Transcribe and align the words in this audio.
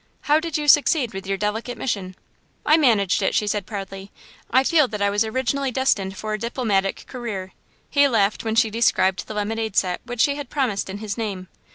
How 0.21 0.39
did 0.39 0.57
you 0.57 0.67
succeed 0.67 1.13
with 1.13 1.27
your 1.27 1.37
delicate 1.37 1.77
mission?" 1.77 2.15
"I 2.65 2.75
managed 2.75 3.21
it," 3.21 3.35
she 3.35 3.45
said 3.45 3.67
proudly. 3.67 4.09
"I 4.49 4.63
feel 4.63 4.87
that 4.87 4.99
I 5.03 5.11
was 5.11 5.23
originally 5.23 5.69
destined 5.69 6.17
for 6.17 6.33
a 6.33 6.39
diplomatic 6.39 7.05
career." 7.05 7.51
He 7.87 8.07
laughed 8.07 8.43
when 8.43 8.55
she 8.55 8.71
described 8.71 9.27
the 9.27 9.35
lemonade 9.35 9.75
set 9.75 10.01
which 10.03 10.21
she 10.21 10.37
had 10.37 10.49
promised 10.49 10.89
in 10.89 10.97
his 10.97 11.19
name. 11.19 11.49